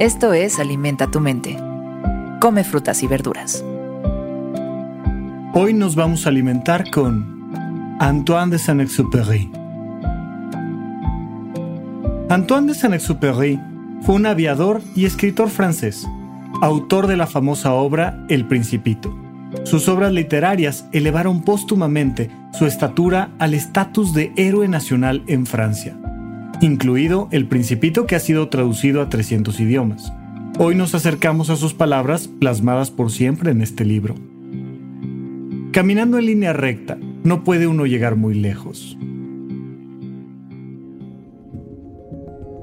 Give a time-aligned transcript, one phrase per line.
[0.00, 1.56] Esto es Alimenta tu mente.
[2.40, 3.64] Come frutas y verduras.
[5.52, 9.52] Hoy nos vamos a alimentar con Antoine de Saint-Exupéry.
[12.28, 13.60] Antoine de Saint-Exupéry
[14.02, 16.04] fue un aviador y escritor francés,
[16.60, 19.16] autor de la famosa obra El Principito.
[19.62, 25.96] Sus obras literarias elevaron póstumamente su estatura al estatus de héroe nacional en Francia
[26.64, 30.12] incluido El Principito que ha sido traducido a 300 idiomas.
[30.58, 34.14] Hoy nos acercamos a sus palabras plasmadas por siempre en este libro.
[35.72, 38.96] Caminando en línea recta, no puede uno llegar muy lejos.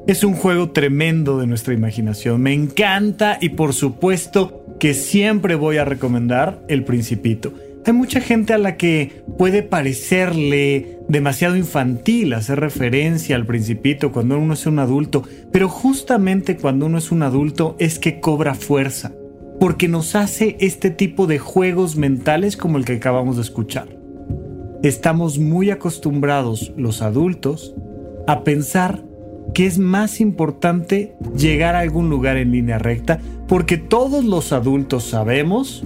[0.08, 2.42] Es un juego tremendo de nuestra imaginación.
[2.42, 7.54] Me encanta y por supuesto que siempre voy a recomendar El Principito.
[7.84, 14.38] Hay mucha gente a la que puede parecerle demasiado infantil hacer referencia al principito cuando
[14.38, 19.14] uno es un adulto, pero justamente cuando uno es un adulto es que cobra fuerza,
[19.60, 23.88] porque nos hace este tipo de juegos mentales como el que acabamos de escuchar.
[24.84, 27.74] Estamos muy acostumbrados los adultos
[28.28, 29.04] a pensar
[29.56, 35.04] que es más importante llegar a algún lugar en línea recta, porque todos los adultos
[35.04, 35.84] sabemos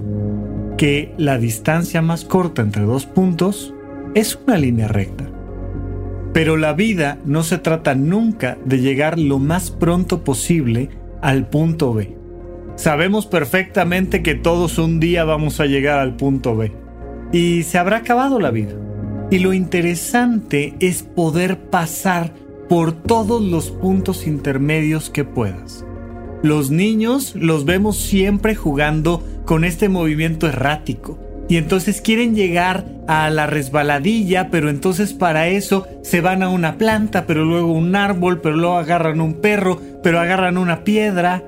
[0.76, 3.74] que la distancia más corta entre dos puntos
[4.14, 5.24] es una línea recta.
[6.32, 10.90] Pero la vida no se trata nunca de llegar lo más pronto posible
[11.22, 12.16] al punto B.
[12.76, 16.72] Sabemos perfectamente que todos un día vamos a llegar al punto B.
[17.32, 18.74] Y se habrá acabado la vida.
[19.30, 22.32] Y lo interesante es poder pasar
[22.68, 25.86] por todos los puntos intermedios que puedas.
[26.42, 31.18] Los niños los vemos siempre jugando con este movimiento errático.
[31.48, 36.76] Y entonces quieren llegar a la resbaladilla, pero entonces para eso se van a una
[36.76, 41.44] planta, pero luego un árbol, pero luego agarran un perro, pero agarran una piedra.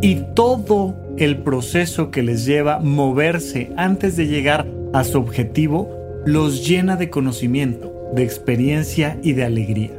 [0.00, 5.90] Y todo el proceso que les lleva moverse antes de llegar a su objetivo
[6.24, 9.97] los llena de conocimiento, de experiencia y de alegría.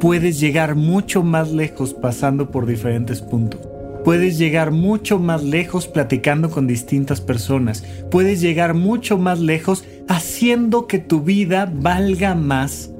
[0.00, 3.60] Puedes llegar mucho más lejos pasando por diferentes puntos.
[4.04, 7.84] Puedes llegar mucho más lejos platicando con distintas personas.
[8.10, 12.92] Puedes llegar mucho más lejos haciendo que tu vida valga más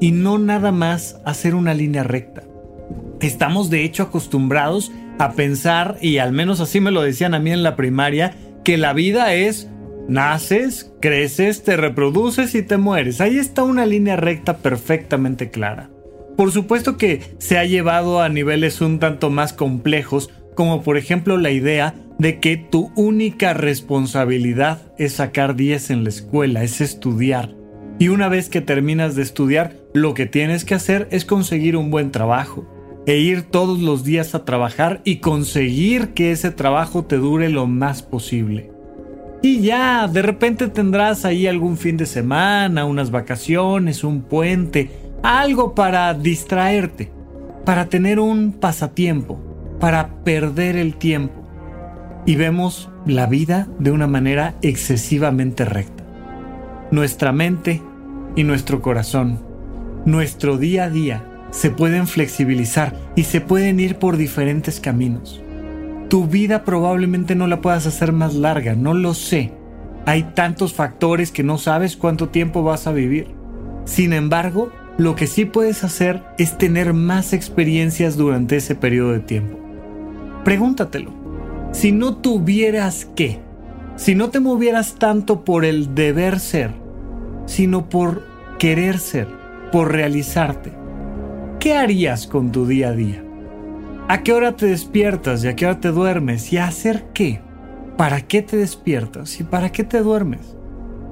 [0.00, 2.42] y no nada más hacer una línea recta.
[3.20, 7.50] Estamos de hecho acostumbrados a pensar, y al menos así me lo decían a mí
[7.50, 8.34] en la primaria,
[8.64, 9.68] que la vida es
[10.08, 13.20] naces, creces, te reproduces y te mueres.
[13.20, 15.90] Ahí está una línea recta perfectamente clara.
[16.36, 21.36] Por supuesto que se ha llevado a niveles un tanto más complejos como por ejemplo
[21.36, 27.54] la idea de que tu única responsabilidad es sacar 10 en la escuela, es estudiar.
[27.98, 31.90] Y una vez que terminas de estudiar, lo que tienes que hacer es conseguir un
[31.90, 32.66] buen trabajo
[33.06, 37.66] e ir todos los días a trabajar y conseguir que ese trabajo te dure lo
[37.66, 38.72] más posible.
[39.42, 44.90] Y ya, de repente tendrás ahí algún fin de semana, unas vacaciones, un puente,
[45.26, 47.10] algo para distraerte,
[47.64, 49.40] para tener un pasatiempo
[49.80, 51.44] para perder el tiempo
[52.24, 56.04] y vemos la vida de una manera excesivamente recta.
[56.90, 57.82] Nuestra mente
[58.34, 59.40] y nuestro corazón,
[60.04, 65.42] nuestro día a día, se pueden flexibilizar y se pueden ir por diferentes caminos.
[66.08, 69.52] Tu vida probablemente no la puedas hacer más larga, no lo sé.
[70.04, 73.28] Hay tantos factores que no sabes cuánto tiempo vas a vivir.
[73.84, 79.20] Sin embargo, lo que sí puedes hacer es tener más experiencias durante ese periodo de
[79.20, 79.58] tiempo.
[80.44, 81.12] Pregúntatelo.
[81.72, 83.40] Si no tuvieras qué,
[83.96, 86.70] si no te movieras tanto por el deber ser,
[87.44, 88.24] sino por
[88.58, 89.28] querer ser,
[89.70, 90.72] por realizarte,
[91.60, 93.22] ¿qué harías con tu día a día?
[94.08, 96.52] ¿A qué hora te despiertas y a qué hora te duermes?
[96.52, 97.40] ¿Y a hacer qué?
[97.98, 100.55] ¿Para qué te despiertas y para qué te duermes?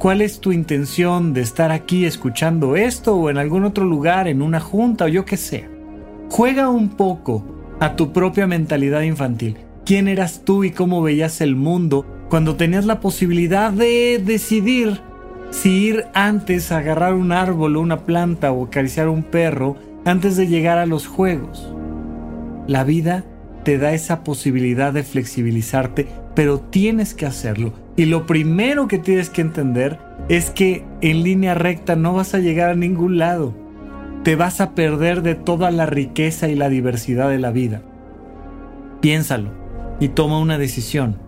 [0.04, 4.42] ¿Cuál es tu intención de estar aquí escuchando esto o en algún otro lugar, en
[4.42, 5.66] una junta o yo qué sé?
[6.28, 7.42] Juega un poco
[7.80, 9.56] a tu propia mentalidad infantil.
[9.86, 15.00] ¿Quién eras tú y cómo veías el mundo cuando tenías la posibilidad de decidir
[15.48, 20.36] si ir antes a agarrar un árbol o una planta o acariciar un perro antes
[20.36, 21.72] de llegar a los juegos?
[22.66, 23.24] La vida
[23.64, 27.72] te da esa posibilidad de flexibilizarte, pero tienes que hacerlo.
[27.96, 32.38] Y lo primero que tienes que entender es que en línea recta no vas a
[32.38, 33.64] llegar a ningún lado
[34.24, 37.82] te vas a perder de toda la riqueza y la diversidad de la vida.
[39.02, 39.50] Piénsalo
[40.00, 41.18] y toma una decisión.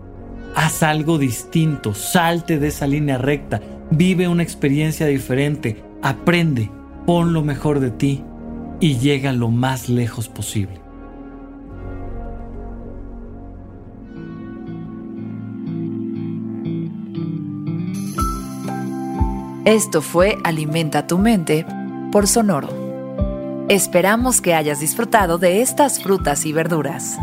[0.55, 3.61] Haz algo distinto, salte de esa línea recta,
[3.91, 6.71] vive una experiencia diferente, aprende,
[7.05, 8.23] pon lo mejor de ti
[8.79, 10.86] y llega lo más lejos posible.
[19.67, 21.65] Esto fue Alimenta tu mente
[22.13, 22.69] por Sonoro.
[23.67, 27.17] Esperamos que hayas disfrutado de estas frutas y verduras.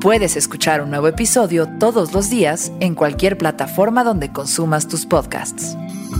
[0.00, 5.76] Puedes escuchar un nuevo episodio todos los días en cualquier plataforma donde consumas tus podcasts.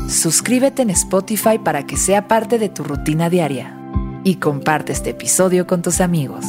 [0.08, 3.76] Suscríbete en Spotify para que sea parte de tu rutina diaria
[4.22, 6.44] y comparte este episodio con tus amigos.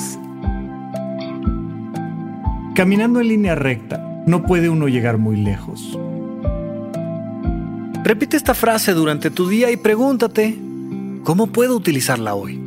[2.75, 5.97] Caminando en línea recta, no puede uno llegar muy lejos.
[8.03, 10.57] Repite esta frase durante tu día y pregúntate,
[11.23, 12.59] ¿cómo puedo utilizarla hoy?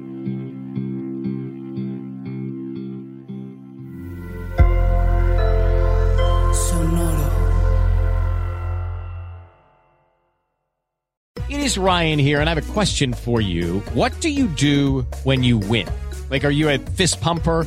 [11.49, 13.83] It is Ryan here, and I have a question for you.
[13.93, 15.87] What do you do when you win?
[16.31, 17.67] Like, are you a fist pumper?